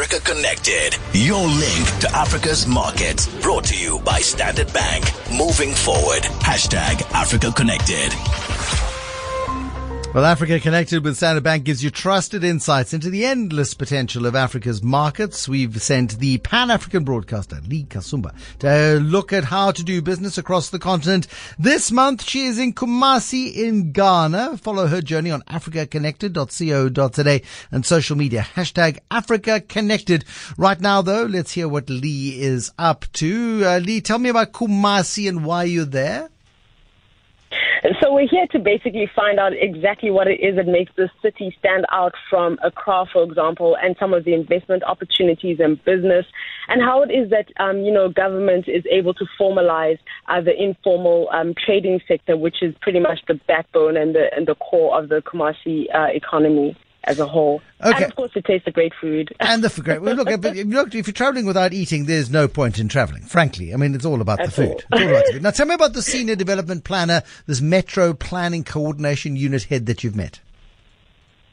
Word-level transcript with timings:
Africa 0.00 0.32
Connected, 0.32 0.96
your 1.12 1.46
link 1.46 1.98
to 1.98 2.10
Africa's 2.16 2.66
markets. 2.66 3.28
Brought 3.42 3.64
to 3.64 3.76
you 3.76 3.98
by 3.98 4.20
Standard 4.20 4.72
Bank. 4.72 5.04
Moving 5.30 5.74
forward. 5.74 6.22
Hashtag 6.40 7.02
Africa 7.12 7.52
Connected. 7.52 8.10
Well, 10.12 10.24
Africa 10.24 10.58
Connected 10.58 11.04
with 11.04 11.16
Standard 11.16 11.44
Bank 11.44 11.62
gives 11.62 11.84
you 11.84 11.90
trusted 11.90 12.42
insights 12.42 12.92
into 12.92 13.10
the 13.10 13.24
endless 13.24 13.74
potential 13.74 14.26
of 14.26 14.34
Africa's 14.34 14.82
markets. 14.82 15.48
We've 15.48 15.80
sent 15.80 16.18
the 16.18 16.38
Pan-African 16.38 17.04
broadcaster, 17.04 17.60
Lee 17.68 17.84
Kasumba, 17.84 18.34
to 18.58 18.98
look 18.98 19.32
at 19.32 19.44
how 19.44 19.70
to 19.70 19.84
do 19.84 20.02
business 20.02 20.36
across 20.36 20.70
the 20.70 20.80
continent. 20.80 21.28
This 21.60 21.92
month, 21.92 22.24
she 22.24 22.46
is 22.46 22.58
in 22.58 22.72
Kumasi 22.72 23.54
in 23.54 23.92
Ghana. 23.92 24.56
Follow 24.56 24.88
her 24.88 25.00
journey 25.00 25.30
on 25.30 25.42
africaconnected.co.za 25.42 27.40
and 27.70 27.86
social 27.86 28.16
media. 28.16 28.44
Hashtag 28.56 28.98
Africa 29.12 29.60
Connected. 29.60 30.24
Right 30.58 30.80
now, 30.80 31.02
though, 31.02 31.22
let's 31.22 31.52
hear 31.52 31.68
what 31.68 31.88
Lee 31.88 32.42
is 32.42 32.72
up 32.80 33.04
to. 33.12 33.62
Uh, 33.64 33.78
Lee, 33.78 34.00
tell 34.00 34.18
me 34.18 34.30
about 34.30 34.50
Kumasi 34.50 35.28
and 35.28 35.44
why 35.44 35.62
you're 35.62 35.84
there. 35.84 36.30
So 38.02 38.12
we're 38.12 38.28
here 38.28 38.46
to 38.52 38.58
basically 38.58 39.08
find 39.16 39.38
out 39.38 39.52
exactly 39.58 40.10
what 40.10 40.26
it 40.26 40.40
is 40.40 40.56
that 40.56 40.66
makes 40.66 40.92
the 40.96 41.08
city 41.22 41.54
stand 41.58 41.86
out 41.90 42.12
from 42.28 42.58
Accra, 42.62 43.06
for 43.10 43.22
example, 43.22 43.76
and 43.82 43.96
some 43.98 44.12
of 44.12 44.24
the 44.24 44.34
investment 44.34 44.82
opportunities 44.84 45.58
and 45.60 45.82
business, 45.84 46.26
and 46.68 46.82
how 46.82 47.02
it 47.02 47.10
is 47.10 47.30
that 47.30 47.46
um, 47.58 47.78
you 47.78 47.92
know 47.92 48.10
government 48.10 48.68
is 48.68 48.84
able 48.90 49.14
to 49.14 49.24
formalize 49.40 49.98
uh, 50.28 50.40
the 50.42 50.52
informal 50.62 51.28
um, 51.32 51.54
trading 51.64 52.00
sector, 52.06 52.36
which 52.36 52.62
is 52.62 52.74
pretty 52.82 53.00
much 53.00 53.20
the 53.28 53.40
backbone 53.48 53.96
and 53.96 54.14
the 54.14 54.26
and 54.36 54.46
the 54.46 54.56
core 54.56 54.98
of 55.00 55.08
the 55.08 55.22
Kumasi 55.22 55.84
uh, 55.94 56.08
economy 56.12 56.76
as 57.04 57.18
a 57.18 57.26
whole. 57.26 57.62
Okay. 57.82 57.96
And 57.96 58.04
of 58.04 58.16
course, 58.16 58.32
it 58.34 58.44
tastes 58.44 58.66
of 58.66 58.74
great 58.74 58.92
food. 59.00 59.34
and 59.40 59.64
the 59.64 59.82
great. 59.82 60.02
Well, 60.02 60.14
look, 60.16 60.28
look, 60.28 60.94
if 60.94 61.06
you're 61.06 61.14
traveling 61.14 61.46
without 61.46 61.72
eating, 61.72 62.06
there's 62.06 62.30
no 62.30 62.48
point 62.48 62.78
in 62.78 62.88
traveling. 62.88 63.22
Frankly, 63.22 63.72
I 63.72 63.76
mean, 63.76 63.94
it's 63.94 64.04
all 64.04 64.20
about 64.20 64.42
the 64.44 64.50
food. 64.50 64.68
All. 64.68 64.74
It's 64.76 64.84
all 64.92 65.08
about 65.08 65.26
the 65.26 65.32
food. 65.32 65.42
Now, 65.42 65.50
tell 65.50 65.66
me 65.66 65.74
about 65.74 65.92
the 65.94 66.02
senior 66.02 66.36
development 66.36 66.84
planner, 66.84 67.22
this 67.46 67.60
metro 67.60 68.12
planning 68.12 68.64
coordination 68.64 69.36
unit 69.36 69.64
head 69.64 69.86
that 69.86 70.04
you've 70.04 70.16
met. 70.16 70.40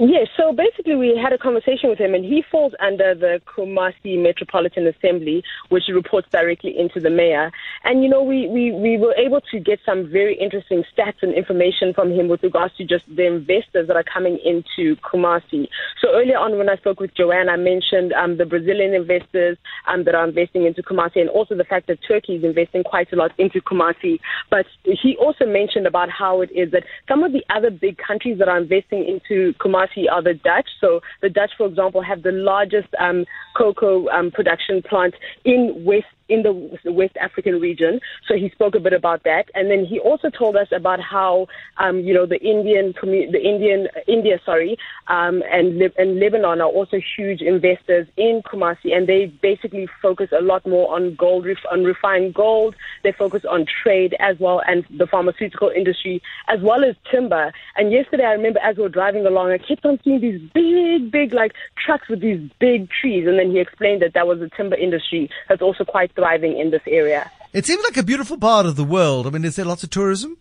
Yes, 0.00 0.28
so 0.36 0.52
basically 0.52 0.94
we 0.94 1.18
had 1.20 1.32
a 1.32 1.38
conversation 1.38 1.90
with 1.90 1.98
him 1.98 2.14
and 2.14 2.24
he 2.24 2.44
falls 2.52 2.72
under 2.78 3.16
the 3.16 3.40
Kumasi 3.46 4.22
Metropolitan 4.22 4.86
Assembly, 4.86 5.42
which 5.70 5.88
reports 5.92 6.28
directly 6.30 6.78
into 6.78 7.00
the 7.00 7.10
mayor. 7.10 7.50
And, 7.82 8.04
you 8.04 8.08
know, 8.08 8.22
we, 8.22 8.46
we, 8.46 8.70
we 8.70 8.96
were 8.96 9.14
able 9.14 9.40
to 9.50 9.58
get 9.58 9.80
some 9.84 10.08
very 10.08 10.38
interesting 10.38 10.84
stats 10.96 11.20
and 11.20 11.34
information 11.34 11.92
from 11.92 12.12
him 12.12 12.28
with 12.28 12.44
regards 12.44 12.76
to 12.76 12.84
just 12.84 13.06
the 13.08 13.26
investors 13.26 13.88
that 13.88 13.96
are 13.96 14.04
coming 14.04 14.38
into 14.44 14.94
Kumasi. 15.00 15.66
So 16.00 16.12
earlier 16.12 16.38
on 16.38 16.58
when 16.58 16.68
I 16.68 16.76
spoke 16.76 17.00
with 17.00 17.12
Joanne, 17.16 17.48
I 17.48 17.56
mentioned 17.56 18.12
um, 18.12 18.36
the 18.36 18.46
Brazilian 18.46 18.94
investors 18.94 19.58
um, 19.88 20.04
that 20.04 20.14
are 20.14 20.28
investing 20.28 20.64
into 20.64 20.80
Kumasi 20.80 21.16
and 21.16 21.28
also 21.28 21.56
the 21.56 21.64
fact 21.64 21.88
that 21.88 21.98
Turkey 22.06 22.36
is 22.36 22.44
investing 22.44 22.84
quite 22.84 23.12
a 23.12 23.16
lot 23.16 23.32
into 23.36 23.60
Kumasi. 23.60 24.20
But 24.48 24.66
he 24.84 25.16
also 25.16 25.44
mentioned 25.44 25.88
about 25.88 26.08
how 26.08 26.40
it 26.40 26.52
is 26.52 26.70
that 26.70 26.84
some 27.08 27.24
of 27.24 27.32
the 27.32 27.42
other 27.50 27.70
big 27.70 27.98
countries 27.98 28.38
that 28.38 28.46
are 28.46 28.58
investing 28.58 29.04
into 29.04 29.54
Kumasi 29.54 29.87
are 30.10 30.22
the 30.22 30.34
Dutch. 30.34 30.68
So 30.80 31.00
the 31.22 31.30
Dutch, 31.30 31.52
for 31.56 31.66
example, 31.66 32.02
have 32.02 32.22
the 32.22 32.32
largest 32.32 32.88
um, 32.98 33.24
cocoa 33.56 34.08
um, 34.08 34.30
production 34.30 34.82
plant 34.82 35.14
in 35.44 35.84
West 35.84 36.06
in 36.28 36.42
the 36.42 36.52
West 36.90 37.16
African 37.16 37.60
region. 37.60 38.00
So 38.26 38.34
he 38.34 38.50
spoke 38.50 38.74
a 38.74 38.80
bit 38.80 38.92
about 38.92 39.24
that, 39.24 39.50
and 39.54 39.70
then 39.70 39.84
he 39.84 39.98
also 39.98 40.30
told 40.30 40.56
us 40.56 40.68
about 40.72 41.00
how 41.00 41.46
um, 41.78 42.00
you 42.00 42.14
know 42.14 42.26
the 42.26 42.40
Indian 42.40 42.94
the 43.02 43.40
Indian 43.42 43.88
India, 44.06 44.40
sorry, 44.44 44.78
um, 45.08 45.42
and 45.50 45.80
and 45.96 46.20
Lebanon 46.20 46.60
are 46.60 46.68
also 46.68 46.98
huge 47.16 47.40
investors 47.40 48.06
in 48.16 48.42
Kumasi, 48.42 48.94
and 48.94 49.06
they 49.06 49.26
basically 49.26 49.88
focus 50.02 50.30
a 50.36 50.42
lot 50.42 50.66
more 50.66 50.94
on 50.94 51.14
gold, 51.14 51.46
on 51.70 51.84
refined 51.84 52.34
gold. 52.34 52.74
They 53.02 53.12
focus 53.12 53.44
on 53.48 53.66
trade 53.82 54.16
as 54.20 54.38
well, 54.38 54.62
and 54.66 54.84
the 54.90 55.06
pharmaceutical 55.06 55.68
industry 55.68 56.22
as 56.48 56.60
well 56.60 56.84
as 56.84 56.94
timber. 57.10 57.52
And 57.76 57.92
yesterday, 57.92 58.24
I 58.24 58.32
remember 58.32 58.60
as 58.60 58.76
we 58.76 58.82
were 58.82 58.88
driving 58.88 59.26
along, 59.26 59.50
I 59.50 59.58
kept 59.58 59.84
on 59.84 59.98
seeing 60.04 60.20
these 60.20 60.40
big, 60.52 61.10
big 61.10 61.32
like 61.32 61.52
trucks 61.84 62.08
with 62.08 62.20
these 62.20 62.50
big 62.58 62.90
trees, 62.90 63.26
and 63.26 63.38
then 63.38 63.50
he 63.50 63.58
explained 63.58 64.02
that 64.02 64.14
that 64.14 64.26
was 64.26 64.40
the 64.40 64.50
timber 64.50 64.76
industry 64.76 65.30
that's 65.48 65.62
also 65.62 65.84
quite 65.84 66.14
thriving 66.18 66.58
in 66.58 66.70
this 66.70 66.82
area. 66.86 67.30
It 67.52 67.64
seems 67.64 67.82
like 67.84 67.96
a 67.96 68.02
beautiful 68.02 68.38
part 68.38 68.66
of 68.66 68.74
the 68.76 68.84
world. 68.84 69.26
I 69.26 69.30
mean, 69.30 69.44
is 69.44 69.56
there 69.56 69.64
lots 69.64 69.84
of 69.84 69.90
tourism? 69.90 70.36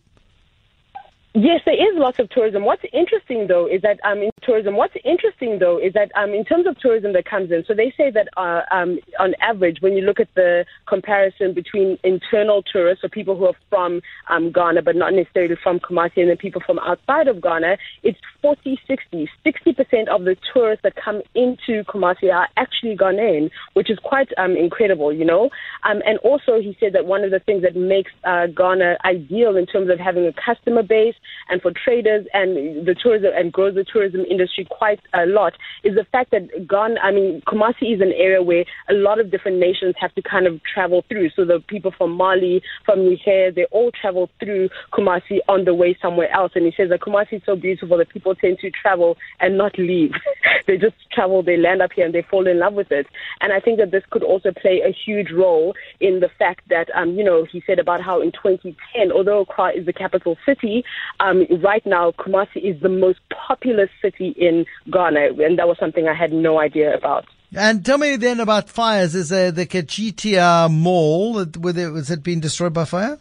Yes, 1.40 1.62
there 1.66 1.75
is 1.75 2.00
lots 2.00 2.18
of 2.18 2.31
tourism. 2.31 2.66
What's 2.66 2.81
interesting 2.92 3.46
though 3.46 3.68
is 3.68 3.84
that 3.84 4.00
um, 4.03 4.24
in 4.24 4.31
tourism, 4.42 4.75
what's 4.75 4.96
interesting 5.06 5.59
though 5.59 5.78
is 5.78 5.94
that 5.94 6.12
um, 6.16 6.31
in 6.31 6.44
terms 6.44 6.66
of 6.66 6.80
tourism 6.80 7.14
that 7.14 7.25
comes 7.25 7.52
in, 7.52 7.64
so 7.68 7.75
they 7.75 7.94
say 7.96 8.09
that 8.09 8.28
uh, 8.38 8.62
um, 8.72 8.98
on 9.20 9.36
average, 9.40 9.78
when 9.81 9.94
you 9.94 10.02
look 10.02 10.20
at 10.20 10.34
the 10.34 10.66
comparison 10.88 11.53
between 11.53 12.00
internal 12.03 12.64
tourists, 12.64 13.03
so 13.03 13.08
people 13.08 13.38
who 13.38 13.46
are 13.46 13.53
from 13.70 14.02
um, 14.31 14.52
Ghana 14.52 14.81
but 14.81 14.96
not 14.96 15.14
necessarily 15.14 15.56
from 15.62 15.80
Kumasi, 15.80 16.22
and 16.22 16.31
then 16.31 16.38
people 16.38 16.59
from 16.66 16.80
outside 16.80 17.28
of 17.28 17.40
Ghana, 17.40 17.78
it's 18.02 18.18
40, 18.42 18.80
60. 18.88 19.30
60% 19.46 20.08
of 20.08 20.24
the 20.24 20.36
tourists 20.52 20.81
that 20.81 20.96
come 20.96 21.22
into 21.36 21.84
Kumasi 21.84 22.34
are 22.34 22.48
actually 22.58 22.98
Ghanaian, 22.98 23.52
which 23.74 23.92
is 23.92 24.00
quite 24.00 24.30
um, 24.40 24.58
incredible, 24.58 25.14
you 25.14 25.25
know. 25.25 25.52
Um, 25.84 26.02
and 26.04 26.18
also, 26.24 26.59
he 26.59 26.75
said 26.80 26.94
that 26.94 27.06
one 27.06 27.24
of 27.24 27.30
the 27.30 27.40
things 27.40 27.62
that 27.62 27.75
makes 27.75 28.12
uh, 28.24 28.48
Ghana 28.48 28.98
ideal 29.06 29.56
in 29.56 29.68
terms 29.68 29.92
of 29.92 30.00
having 30.00 30.25
a 30.25 30.34
customer 30.34 30.81
base 30.81 31.14
and 31.49 31.61
for 31.61 31.71
traders 31.71 32.25
and 32.33 32.85
the 32.85 32.95
tourism 32.95 33.31
and 33.35 33.51
grows 33.51 33.75
the 33.75 33.83
tourism 33.83 34.21
industry 34.29 34.67
quite 34.69 34.99
a 35.13 35.25
lot 35.25 35.53
is 35.83 35.95
the 35.95 36.05
fact 36.11 36.31
that 36.31 36.67
Ghana, 36.67 36.99
I 37.01 37.11
mean, 37.11 37.41
Kumasi 37.47 37.95
is 37.95 38.01
an 38.01 38.13
area 38.15 38.41
where 38.41 38.65
a 38.89 38.93
lot 38.93 39.19
of 39.19 39.31
different 39.31 39.59
nations 39.59 39.95
have 39.99 40.13
to 40.15 40.21
kind 40.21 40.47
of 40.47 40.61
travel 40.63 41.03
through. 41.09 41.29
So 41.35 41.45
the 41.45 41.63
people 41.67 41.93
from 41.97 42.11
Mali, 42.11 42.61
from 42.85 43.05
Niger, 43.07 43.51
they 43.51 43.65
all 43.71 43.91
travel 43.91 44.29
through 44.39 44.69
Kumasi 44.93 45.39
on 45.47 45.65
the 45.65 45.73
way 45.73 45.97
somewhere 46.01 46.31
else. 46.31 46.51
And 46.55 46.65
he 46.65 46.73
says 46.75 46.89
that 46.89 47.01
Kumasi 47.01 47.33
is 47.33 47.41
so 47.45 47.55
beautiful 47.55 47.97
that 47.97 48.09
people 48.09 48.35
tend 48.35 48.59
to 48.59 48.71
travel 48.71 49.17
and 49.39 49.57
not 49.57 49.77
leave. 49.77 50.11
they 50.67 50.77
just 50.77 50.95
travel, 51.11 51.44
they 51.44 51.57
land 51.57 51.81
up 51.81 51.91
here 51.95 52.05
and 52.05 52.13
they 52.13 52.25
fall 52.29 52.47
in 52.47 52.59
love 52.59 52.73
with 52.73 52.91
it. 52.91 53.07
And 53.41 53.53
I 53.53 53.59
think 53.59 53.79
that 53.79 53.91
this 53.91 54.03
could 54.09 54.23
also 54.23 54.51
play 54.51 54.81
a 54.81 54.91
huge 54.91 55.31
role 55.31 55.73
in 55.99 56.19
the 56.19 56.29
fact 56.38 56.61
that, 56.69 56.89
um, 56.95 57.11
you 57.11 57.23
know, 57.23 57.45
he 57.49 57.63
said 57.65 57.79
about 57.79 58.01
how 58.01 58.21
in 58.21 58.31
2010, 58.31 59.11
although 59.11 59.41
Accra 59.41 59.71
is 59.71 59.85
the 59.85 59.94
capital 59.94 60.38
city, 60.45 60.83
um, 61.19 61.45
right 61.63 61.85
now 61.85 62.12
Kumasi 62.12 62.57
is 62.57 62.81
the 62.81 62.90
most 62.90 63.19
populous 63.47 63.90
city 64.01 64.35
in 64.38 64.66
Ghana, 64.91 65.34
and 65.40 65.57
that 65.59 65.68
was 65.68 65.78
something 65.79 66.07
I 66.07 66.13
had 66.13 66.31
no 66.31 66.59
idea 66.59 66.95
about. 66.95 67.25
And 67.56 67.85
tell 67.85 67.97
me 67.97 68.18
then 68.18 68.40
about 68.40 68.69
fires. 68.69 69.16
Is 69.16 69.31
uh, 69.31 69.51
the 69.51 69.66
Kejetia 69.66 70.69
Mall, 70.72 71.45
was 71.59 72.12
it 72.12 72.23
being 72.23 72.41
destroyed 72.41 72.73
by 72.73 72.85
fire? 72.85 73.18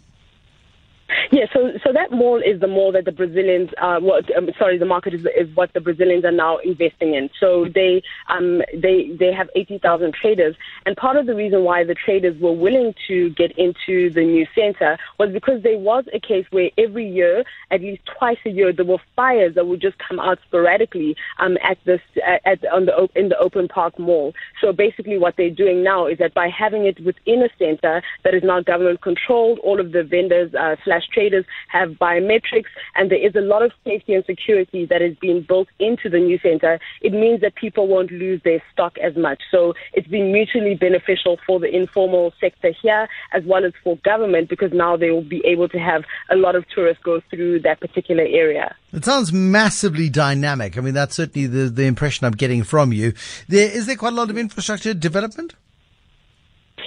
Yeah, 1.31 1.47
so 1.53 1.73
so 1.85 1.93
that 1.93 2.13
mall 2.13 2.41
is 2.45 2.61
the 2.61 2.67
mall 2.67 2.93
that 2.93 3.05
the 3.05 3.13
Brazilians, 3.13 3.71
uh, 3.81 3.99
what, 4.01 4.25
um, 4.37 4.49
sorry, 4.59 4.79
the 4.79 4.87
market 4.87 5.15
is, 5.15 5.27
is 5.37 5.55
what 5.55 5.73
the 5.73 5.81
Brazilians 5.81 6.25
are 6.25 6.33
now 6.33 6.59
investing 6.59 7.15
in. 7.15 7.31
So 7.41 7.67
they 7.75 8.03
um 8.29 8.63
they 8.75 9.11
they 9.19 9.33
have 9.33 9.49
eighty 9.55 9.79
thousand 9.79 10.15
traders, 10.15 10.55
and 10.85 10.97
part 10.97 11.17
of 11.17 11.27
the 11.27 11.35
reason 11.35 11.65
why 11.65 11.85
the 11.85 11.95
traders 11.95 12.41
were 12.41 12.53
willing 12.53 12.95
to 13.09 13.31
get 13.31 13.53
into 13.59 14.11
the 14.11 14.23
new 14.23 14.47
center 14.55 14.99
was 15.19 15.31
because 15.33 15.63
there 15.63 15.79
was 15.79 16.05
a 16.13 16.21
case 16.21 16.47
where 16.51 16.71
every 16.79 17.09
year, 17.09 17.45
at 17.71 17.81
least 17.81 18.03
twice 18.19 18.39
a 18.47 18.51
year, 18.51 18.73
there 18.73 18.85
were 18.85 18.99
fires 19.15 19.55
that 19.55 19.67
would 19.67 19.81
just 19.81 19.99
come 19.99 20.21
out 20.21 20.39
sporadically 20.47 21.17
um 21.39 21.57
at 21.63 21.79
this 21.85 22.01
at 22.45 22.65
on 22.73 22.87
the 22.87 23.09
in 23.15 23.29
the 23.29 23.39
open 23.39 23.69
park 23.69 23.99
mall. 23.99 24.33
So 24.61 24.73
basically, 24.73 25.19
what 25.19 25.37
they're 25.37 25.51
doing 25.51 25.83
now 25.83 26.07
is 26.07 26.19
that 26.19 26.35
by 26.35 26.49
having 26.49 26.87
it 26.87 27.01
within 27.05 27.43
a 27.43 27.49
center 27.59 28.03
that 28.25 28.35
is 28.35 28.43
now 28.43 28.61
government 28.61 29.01
controlled, 29.01 29.59
all 29.61 29.81
of 29.81 29.93
the 29.93 30.03
vendors 30.03 30.55
uh, 30.55 30.77
slash 30.85 31.06
traders 31.13 31.45
have 31.69 31.91
biometrics, 31.91 32.71
and 32.95 33.11
there 33.11 33.25
is 33.25 33.35
a 33.35 33.41
lot 33.41 33.63
of 33.63 33.73
safety 33.85 34.15
and 34.15 34.25
security 34.25 34.87
that 34.87 35.03
is 35.03 35.17
being 35.21 35.43
built 35.43 35.69
into 35.79 36.09
the 36.09 36.19
new 36.19 36.39
center. 36.39 36.79
It 37.01 37.13
means 37.13 37.41
that 37.41 37.55
people 37.55 37.89
won't 37.89 38.11
lose 38.11 38.41
their 38.45 38.63
stock 38.73 38.97
as 38.99 39.17
much. 39.17 39.43
So 39.51 39.75
it's 39.93 40.09
been 40.09 40.33
mutually 40.33 40.75
beneficial 40.75 41.39
for 41.47 41.61
the 41.61 41.75
informal 41.75 42.33
sector 42.41 42.73
here 42.83 43.09
as 43.33 43.45
well 43.45 43.65
as 43.65 43.73
for 43.83 43.97
government 44.05 44.49
because 44.49 44.73
now 44.73 44.97
they 44.97 45.11
will 45.11 45.23
be 45.23 45.43
able 45.45 45.69
to 45.69 45.79
have 45.79 46.05
a 46.31 46.37
lot 46.37 46.57
of 46.57 46.69
tourists 46.69 47.03
go 47.03 47.21
through 47.31 47.61
that 47.61 47.81
particular 47.81 48.25
area. 48.25 48.75
It 48.93 49.05
sounds 49.05 49.33
massively 49.33 50.09
dynamic. 50.09 50.79
I 50.79 50.81
mean, 50.81 50.95
that's 50.95 51.17
certainly 51.17 51.47
the, 51.47 51.69
the 51.69 51.85
impression 51.85 52.27
I'm 52.27 52.33
getting 52.33 52.63
from 52.63 52.93
you. 52.93 53.13
There, 53.49 53.71
is 53.71 53.87
there 53.87 53.97
quite 53.97 54.13
a 54.13 54.17
lot 54.17 54.31
of 54.31 54.39
infrastructure 54.39 54.95
development? 54.95 55.55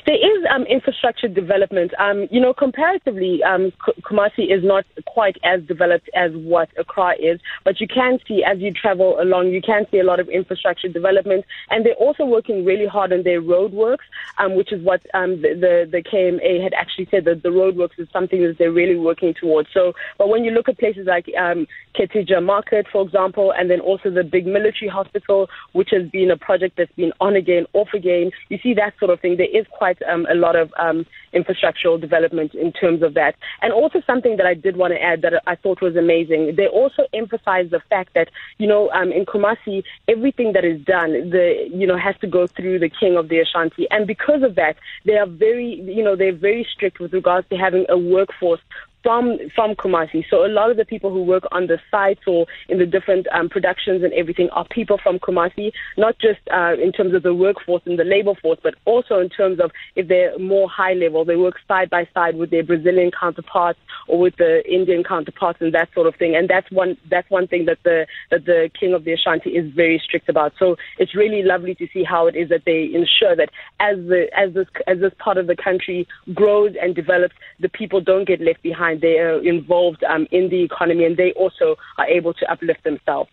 There 0.09 0.17
is 0.17 0.43
um, 0.49 0.63
infrastructure 0.63 1.27
development. 1.27 1.91
Um, 1.99 2.27
you 2.31 2.41
know, 2.41 2.51
comparatively, 2.51 3.43
um, 3.43 3.71
Kumasi 4.01 4.51
is 4.51 4.63
not 4.63 4.83
quite 5.05 5.37
as 5.43 5.61
developed 5.61 6.09
as 6.15 6.31
what 6.33 6.67
Accra 6.79 7.13
is, 7.19 7.39
but 7.63 7.79
you 7.79 7.87
can 7.87 8.17
see 8.27 8.43
as 8.43 8.57
you 8.57 8.73
travel 8.73 9.21
along, 9.21 9.49
you 9.49 9.61
can 9.61 9.85
see 9.91 9.99
a 9.99 10.03
lot 10.03 10.19
of 10.19 10.27
infrastructure 10.27 10.87
development, 10.87 11.45
and 11.69 11.85
they're 11.85 11.93
also 11.93 12.25
working 12.25 12.65
really 12.65 12.87
hard 12.87 13.13
on 13.13 13.21
their 13.21 13.39
roadworks, 13.39 14.07
um, 14.39 14.55
which 14.55 14.73
is 14.73 14.83
what 14.83 14.99
um, 15.13 15.43
the, 15.43 15.53
the, 15.53 15.87
the 15.91 16.01
KMA 16.01 16.63
had 16.63 16.73
actually 16.73 17.07
said 17.11 17.25
that 17.25 17.43
the 17.43 17.49
roadworks 17.49 17.99
is 17.99 18.07
something 18.11 18.41
that 18.41 18.57
they're 18.57 18.71
really 18.71 18.95
working 18.95 19.35
towards. 19.39 19.69
So, 19.75 19.93
but 20.17 20.27
when 20.27 20.43
you 20.43 20.49
look 20.49 20.67
at 20.69 20.79
places 20.79 21.05
like 21.05 21.29
um, 21.39 21.67
Kejetia 21.95 22.43
Market, 22.43 22.87
for 22.91 23.03
example, 23.03 23.53
and 23.55 23.69
then 23.69 23.79
also 23.79 24.09
the 24.09 24.23
big 24.23 24.47
military 24.47 24.89
hospital, 24.89 25.47
which 25.73 25.89
has 25.91 26.09
been 26.09 26.31
a 26.31 26.37
project 26.37 26.77
that's 26.77 26.91
been 26.93 27.13
on 27.21 27.35
again, 27.35 27.67
off 27.73 27.89
again, 27.93 28.31
you 28.49 28.57
see 28.63 28.73
that 28.73 28.97
sort 28.97 29.11
of 29.11 29.19
thing. 29.19 29.37
There 29.37 29.55
is 29.55 29.67
quite 29.71 29.98
um, 30.07 30.27
a 30.29 30.35
lot 30.35 30.55
of 30.55 30.73
um, 30.77 31.05
infrastructural 31.33 31.99
development 31.99 32.53
in 32.53 32.71
terms 32.71 33.01
of 33.01 33.13
that. 33.13 33.35
And 33.61 33.73
also 33.73 34.01
something 34.05 34.37
that 34.37 34.45
I 34.45 34.53
did 34.53 34.77
want 34.77 34.93
to 34.93 35.01
add 35.01 35.21
that 35.21 35.41
I 35.47 35.55
thought 35.55 35.81
was 35.81 35.95
amazing. 35.95 36.55
They 36.55 36.67
also 36.67 37.07
emphasize 37.13 37.69
the 37.69 37.81
fact 37.89 38.13
that, 38.13 38.29
you 38.57 38.67
know, 38.67 38.89
um, 38.91 39.11
in 39.11 39.25
Kumasi, 39.25 39.83
everything 40.07 40.53
that 40.53 40.65
is 40.65 40.81
done, 40.81 41.29
the, 41.29 41.69
you 41.71 41.87
know, 41.87 41.97
has 41.97 42.15
to 42.21 42.27
go 42.27 42.47
through 42.47 42.79
the 42.79 42.89
king 42.89 43.17
of 43.17 43.29
the 43.29 43.39
Ashanti. 43.39 43.87
And 43.91 44.07
because 44.07 44.43
of 44.43 44.55
that, 44.55 44.75
they 45.05 45.17
are 45.17 45.27
very, 45.27 45.81
you 45.81 46.03
know, 46.03 46.15
they're 46.15 46.33
very 46.33 46.67
strict 46.71 46.99
with 46.99 47.13
regards 47.13 47.47
to 47.49 47.55
having 47.55 47.85
a 47.89 47.97
workforce 47.97 48.61
from 49.03 49.37
from 49.55 49.75
Kumasi. 49.75 50.25
So 50.29 50.45
a 50.45 50.47
lot 50.47 50.71
of 50.71 50.77
the 50.77 50.85
people 50.85 51.11
who 51.11 51.23
work 51.23 51.43
on 51.51 51.67
the 51.67 51.79
sites 51.89 52.21
or 52.27 52.45
in 52.67 52.79
the 52.79 52.85
different 52.85 53.27
um, 53.33 53.49
productions 53.49 54.03
and 54.03 54.13
everything 54.13 54.49
are 54.51 54.65
people 54.69 54.99
from 55.01 55.19
Kumasi, 55.19 55.71
not 55.97 56.17
just 56.19 56.39
uh, 56.53 56.73
in 56.81 56.91
terms 56.91 57.13
of 57.13 57.23
the 57.23 57.33
workforce 57.33 57.81
and 57.85 57.97
the 57.97 58.03
labor 58.03 58.33
force, 58.41 58.59
but 58.61 58.75
also 58.85 59.19
in 59.19 59.29
terms 59.29 59.59
of 59.59 59.71
if 59.95 60.07
they're 60.07 60.37
more 60.37 60.69
high 60.69 60.93
level, 60.93 61.23
they 61.23 61.35
work 61.35 61.55
side 61.67 61.89
by 61.89 62.07
side 62.13 62.35
with 62.35 62.51
their 62.51 62.63
Brazilian 62.63 63.11
counterparts 63.17 63.79
or 64.07 64.19
with 64.19 64.35
the 64.37 64.61
Indian 64.69 65.03
counterparts 65.03 65.59
and 65.61 65.73
that 65.73 65.89
sort 65.93 66.07
of 66.07 66.15
thing. 66.15 66.35
And 66.35 66.49
that's 66.49 66.69
one 66.71 66.97
that's 67.09 67.29
one 67.29 67.47
thing 67.47 67.65
that 67.65 67.79
the 67.83 68.05
that 68.31 68.45
the 68.45 68.69
King 68.79 68.93
of 68.93 69.03
the 69.05 69.13
Ashanti 69.13 69.51
is 69.51 69.71
very 69.73 70.01
strict 70.03 70.29
about. 70.29 70.53
So 70.59 70.75
it's 70.97 71.15
really 71.15 71.43
lovely 71.43 71.75
to 71.75 71.87
see 71.93 72.03
how 72.03 72.27
it 72.27 72.35
is 72.35 72.49
that 72.49 72.63
they 72.65 72.85
ensure 72.93 73.35
that 73.35 73.49
as 73.79 73.97
the 73.97 74.27
as 74.35 74.53
this 74.53 74.67
as 74.87 74.99
this 74.99 75.13
part 75.19 75.37
of 75.37 75.47
the 75.47 75.55
country 75.55 76.07
grows 76.33 76.75
and 76.81 76.95
develops, 76.95 77.35
the 77.59 77.69
people 77.69 78.01
don't 78.01 78.27
get 78.27 78.41
left 78.41 78.61
behind 78.61 78.88
they 78.95 79.19
are 79.19 79.39
involved 79.43 80.03
um, 80.03 80.27
in 80.31 80.49
the 80.49 80.63
economy 80.63 81.05
and 81.05 81.17
they 81.17 81.31
also 81.33 81.75
are 81.97 82.07
able 82.07 82.33
to 82.33 82.51
uplift 82.51 82.83
themselves. 82.83 83.29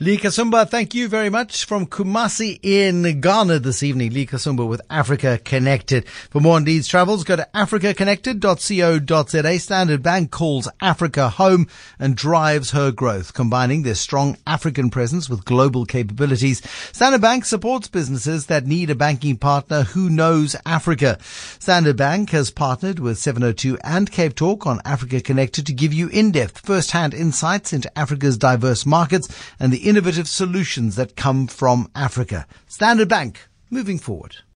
Lee 0.00 0.16
Kasumba, 0.16 0.70
thank 0.70 0.94
you 0.94 1.08
very 1.08 1.28
much 1.28 1.64
from 1.64 1.84
Kumasi 1.84 2.60
in 2.62 3.20
Ghana 3.20 3.58
this 3.58 3.82
evening. 3.82 4.12
Lee 4.12 4.26
Kasumba 4.26 4.64
with 4.64 4.80
Africa 4.88 5.40
Connected. 5.44 6.08
For 6.08 6.38
more 6.38 6.54
on 6.54 6.62
these 6.62 6.86
travels, 6.86 7.24
go 7.24 7.34
to 7.34 7.48
africaconnected.co.za. 7.52 9.58
Standard 9.58 10.02
Bank 10.04 10.30
calls 10.30 10.68
Africa 10.80 11.30
home 11.30 11.66
and 11.98 12.16
drives 12.16 12.70
her 12.70 12.92
growth, 12.92 13.34
combining 13.34 13.82
their 13.82 13.96
strong 13.96 14.36
African 14.46 14.88
presence 14.88 15.28
with 15.28 15.44
global 15.44 15.84
capabilities. 15.84 16.62
Standard 16.92 17.22
Bank 17.22 17.44
supports 17.44 17.88
businesses 17.88 18.46
that 18.46 18.66
need 18.66 18.90
a 18.90 18.94
banking 18.94 19.36
partner 19.36 19.82
who 19.82 20.08
knows 20.08 20.54
Africa. 20.64 21.18
Standard 21.58 21.96
Bank 21.96 22.30
has 22.30 22.52
partnered 22.52 23.00
with 23.00 23.18
702 23.18 23.76
and 23.82 24.12
Cape 24.12 24.36
Talk 24.36 24.64
on 24.64 24.80
Africa 24.84 25.20
Connected 25.20 25.66
to 25.66 25.72
give 25.72 25.92
you 25.92 26.06
in-depth 26.10 26.60
first-hand 26.60 27.14
insights 27.14 27.72
into 27.72 27.98
Africa's 27.98 28.38
diverse 28.38 28.86
markets 28.86 29.26
and 29.58 29.72
the 29.72 29.87
innovative 29.88 30.28
solutions 30.28 30.96
that 30.96 31.16
come 31.16 31.46
from 31.46 31.90
Africa. 31.94 32.46
Standard 32.66 33.08
Bank, 33.08 33.48
moving 33.70 33.98
forward. 33.98 34.38